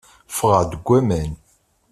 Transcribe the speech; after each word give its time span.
Ffɣeɣ-d 0.31 0.71
seg 0.75 0.83
waman. 0.87 1.31